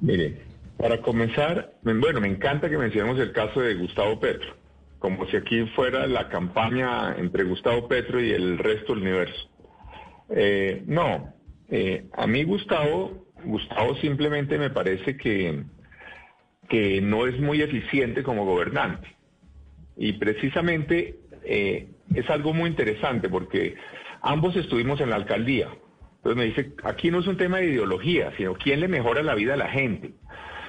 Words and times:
Mire, 0.00 0.38
para 0.76 1.00
comenzar, 1.02 1.74
bueno, 1.82 2.20
me 2.20 2.28
encanta 2.28 2.70
que 2.70 2.78
mencionemos 2.78 3.18
el 3.18 3.32
caso 3.32 3.60
de 3.60 3.74
Gustavo 3.74 4.18
Petro, 4.18 4.56
como 4.98 5.26
si 5.26 5.36
aquí 5.36 5.66
fuera 5.76 6.06
la 6.06 6.28
campaña 6.28 7.14
entre 7.18 7.44
Gustavo 7.44 7.86
Petro 7.86 8.20
y 8.20 8.32
el 8.32 8.58
resto 8.58 8.94
del 8.94 9.02
universo. 9.02 9.50
Eh, 10.30 10.82
no, 10.86 11.34
eh, 11.68 12.06
a 12.12 12.26
mí 12.26 12.44
Gustavo, 12.44 13.26
Gustavo 13.44 13.94
simplemente 13.96 14.58
me 14.58 14.70
parece 14.70 15.16
que, 15.16 15.64
que 16.68 17.00
no 17.00 17.26
es 17.26 17.38
muy 17.38 17.60
eficiente 17.62 18.22
como 18.22 18.44
gobernante. 18.44 19.08
Y 19.96 20.14
precisamente 20.14 21.18
eh, 21.44 21.88
es 22.14 22.30
algo 22.30 22.54
muy 22.54 22.70
interesante 22.70 23.28
porque 23.28 23.76
ambos 24.22 24.56
estuvimos 24.56 25.00
en 25.00 25.10
la 25.10 25.16
alcaldía. 25.16 25.68
Entonces 26.22 26.36
me 26.36 26.44
dice, 26.44 26.74
aquí 26.84 27.10
no 27.10 27.20
es 27.20 27.26
un 27.26 27.38
tema 27.38 27.58
de 27.58 27.70
ideología, 27.70 28.30
sino 28.36 28.54
quién 28.54 28.80
le 28.80 28.88
mejora 28.88 29.22
la 29.22 29.34
vida 29.34 29.54
a 29.54 29.56
la 29.56 29.68
gente. 29.68 30.12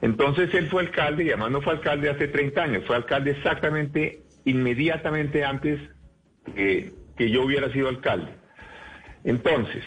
Entonces 0.00 0.54
él 0.54 0.68
fue 0.68 0.82
alcalde 0.82 1.24
y 1.24 1.28
además 1.30 1.50
no 1.50 1.62
fue 1.62 1.72
alcalde 1.72 2.10
hace 2.10 2.28
30 2.28 2.62
años, 2.62 2.84
fue 2.86 2.94
alcalde 2.94 3.32
exactamente, 3.32 4.22
inmediatamente 4.44 5.44
antes 5.44 5.80
que, 6.54 6.92
yo 7.18 7.42
hubiera 7.42 7.72
sido 7.72 7.88
alcalde. 7.88 8.32
Entonces, 9.24 9.84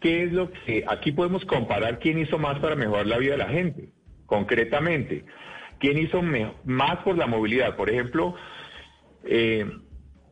¿qué 0.00 0.24
es 0.24 0.32
lo 0.32 0.50
que 0.50 0.84
aquí 0.86 1.12
podemos 1.12 1.44
comparar 1.44 1.98
quién 1.98 2.18
hizo 2.18 2.38
más 2.38 2.58
para 2.60 2.76
mejorar 2.76 3.06
la 3.06 3.18
vida 3.18 3.32
de 3.32 3.38
la 3.38 3.48
gente? 3.48 3.88
Concretamente, 4.26 5.24
¿quién 5.78 5.98
hizo 5.98 6.22
más 6.64 6.98
por 6.98 7.16
la 7.16 7.26
movilidad? 7.26 7.76
Por 7.76 7.90
ejemplo, 7.90 8.34
eh, 9.24 9.64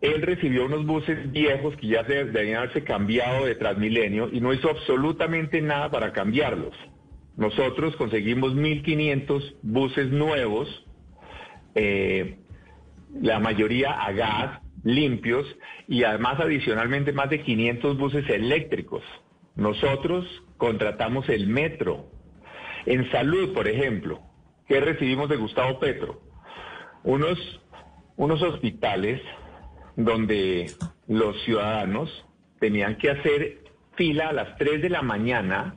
él 0.00 0.22
recibió 0.22 0.64
unos 0.64 0.86
buses 0.86 1.30
viejos 1.30 1.76
que 1.76 1.88
ya 1.88 2.02
debían 2.02 2.56
haberse 2.56 2.84
cambiado 2.84 3.44
de 3.44 3.54
Transmilenio 3.54 4.30
y 4.32 4.40
no 4.40 4.52
hizo 4.54 4.70
absolutamente 4.70 5.60
nada 5.60 5.90
para 5.90 6.12
cambiarlos. 6.12 6.74
Nosotros 7.36 7.94
conseguimos 7.96 8.54
1.500 8.54 9.56
buses 9.62 10.10
nuevos, 10.10 10.68
eh, 11.74 12.38
la 13.20 13.40
mayoría 13.40 13.92
a 13.92 14.12
gas, 14.12 14.60
limpios, 14.84 15.46
y 15.86 16.04
además 16.04 16.40
adicionalmente 16.40 17.12
más 17.12 17.28
de 17.28 17.42
500 17.42 17.98
buses 17.98 18.28
eléctricos. 18.30 19.02
Nosotros 19.54 20.26
contratamos 20.56 21.28
el 21.28 21.46
metro. 21.46 22.06
En 22.86 23.10
salud, 23.10 23.52
por 23.52 23.68
ejemplo, 23.68 24.20
¿qué 24.66 24.80
recibimos 24.80 25.28
de 25.28 25.36
Gustavo 25.36 25.78
Petro? 25.78 26.22
Unos, 27.04 27.38
unos 28.16 28.40
hospitales 28.42 29.20
donde 29.96 30.70
los 31.08 31.40
ciudadanos 31.44 32.24
tenían 32.58 32.96
que 32.96 33.10
hacer 33.10 33.58
fila 33.96 34.28
a 34.28 34.32
las 34.32 34.56
3 34.56 34.82
de 34.82 34.90
la 34.90 35.02
mañana 35.02 35.76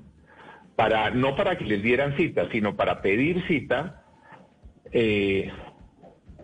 para 0.75 1.11
no 1.11 1.35
para 1.35 1.57
que 1.57 1.65
les 1.65 1.81
dieran 1.81 2.15
cita, 2.17 2.47
sino 2.51 2.75
para 2.75 3.01
pedir 3.01 3.45
cita 3.47 4.03
eh, 4.91 5.51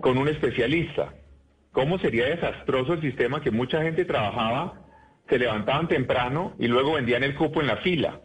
con 0.02 0.18
un 0.18 0.28
especialista. 0.28 1.14
¿Cómo 1.72 2.00
sería 2.00 2.26
desastroso 2.26 2.94
el 2.94 3.02
sistema 3.02 3.42
que 3.42 3.52
mucha 3.52 3.82
gente 3.82 4.06
trabajaba, 4.06 4.82
se 5.30 5.38
levantaban 5.38 5.88
temprano 5.88 6.56
y 6.58 6.68
luego 6.68 6.94
vendían 6.94 7.24
el 7.24 7.36
cupo 7.36 7.62
en 7.62 7.68
la 7.68 7.78
fila? 7.78 8.22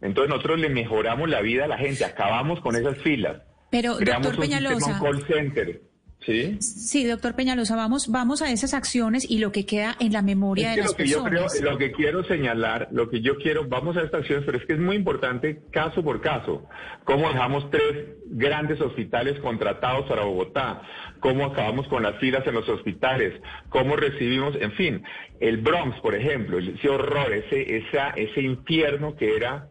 Entonces 0.00 0.30
nosotros 0.30 0.58
le 0.58 0.70
mejoramos 0.70 1.28
la 1.28 1.40
vida 1.40 1.64
a 1.64 1.68
la 1.68 1.78
gente, 1.78 2.04
acabamos 2.04 2.60
con 2.60 2.74
esas 2.74 2.98
filas. 2.98 3.42
Pero, 3.70 3.96
Creamos 3.96 4.28
doctor 4.28 4.44
Peñalosa, 4.44 4.94
un 4.94 5.00
call 5.00 5.26
center. 5.26 5.82
¿Sí? 6.24 6.58
Sí, 6.60 7.06
doctor 7.06 7.34
Peñalosa, 7.34 7.76
vamos, 7.76 8.08
vamos 8.08 8.42
a 8.42 8.50
esas 8.50 8.74
acciones 8.74 9.28
y 9.30 9.38
lo 9.38 9.52
que 9.52 9.64
queda 9.64 9.96
en 10.00 10.12
la 10.12 10.20
memoria 10.20 10.70
Es 10.70 10.76
de 10.76 10.82
las 10.82 10.90
lo 10.90 10.96
que 10.96 11.06
yo 11.06 11.24
creo, 11.24 11.42
personas. 11.44 11.72
lo 11.72 11.78
que 11.78 11.92
quiero 11.92 12.24
señalar, 12.24 12.88
lo 12.92 13.08
que 13.08 13.22
yo 13.22 13.36
quiero, 13.38 13.66
vamos 13.66 13.96
a 13.96 14.02
estas 14.02 14.20
acciones, 14.20 14.44
pero 14.44 14.58
es 14.58 14.66
que 14.66 14.74
es 14.74 14.78
muy 14.78 14.96
importante 14.96 15.62
caso 15.70 16.02
por 16.02 16.20
caso, 16.20 16.68
cómo 17.04 17.28
dejamos 17.28 17.70
tres 17.70 18.16
grandes 18.26 18.80
hospitales 18.82 19.38
contratados 19.40 20.06
para 20.08 20.24
Bogotá, 20.24 20.82
cómo 21.20 21.46
acabamos 21.46 21.88
con 21.88 22.02
las 22.02 22.18
filas 22.20 22.46
en 22.46 22.54
los 22.54 22.68
hospitales, 22.68 23.40
cómo 23.70 23.96
recibimos, 23.96 24.54
en 24.60 24.72
fin, 24.72 25.02
el 25.40 25.56
Bronx, 25.56 25.98
por 26.00 26.14
ejemplo, 26.14 26.58
ese 26.58 26.88
horror, 26.88 27.32
ese, 27.32 27.78
esa, 27.78 28.10
ese 28.10 28.42
infierno 28.42 29.16
que 29.16 29.36
era 29.36 29.70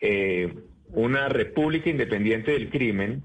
eh, 0.00 0.52
una 0.88 1.28
república 1.28 1.88
independiente 1.88 2.50
del 2.50 2.68
crimen 2.68 3.22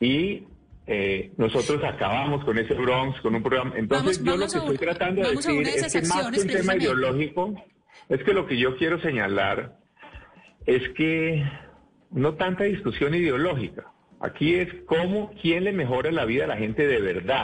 y 0.00 0.48
eh, 0.86 1.32
nosotros 1.36 1.82
acabamos 1.84 2.44
con 2.44 2.58
ese 2.58 2.74
Bronx, 2.74 3.20
con 3.20 3.34
un 3.34 3.42
programa. 3.42 3.72
Entonces, 3.76 4.18
Vamos- 4.18 4.18
yo 4.18 4.24
vamos 4.24 4.38
lo 4.40 4.44
a 4.44 4.48
que 4.66 4.72
estoy 4.72 4.86
tratando 4.86 5.22
de 5.22 5.28
decir 5.36 5.60
es 5.86 5.92
que 5.92 6.02
más 6.02 6.30
que 6.30 6.40
un 6.40 6.46
tema 6.48 6.76
ideológico, 6.76 7.64
es 8.08 8.22
que 8.24 8.32
lo 8.34 8.46
que 8.46 8.58
yo 8.58 8.76
quiero 8.76 9.00
señalar 9.00 9.76
es 10.66 10.82
que 10.90 11.44
no 12.10 12.34
tanta 12.34 12.64
discusión 12.64 13.14
ideológica. 13.14 13.86
Aquí 14.20 14.54
es 14.54 14.68
cómo, 14.86 15.32
quién 15.40 15.64
le 15.64 15.72
mejora 15.72 16.12
la 16.12 16.24
vida 16.24 16.44
a 16.44 16.46
la 16.48 16.56
gente 16.56 16.86
de 16.86 17.00
verdad. 17.00 17.40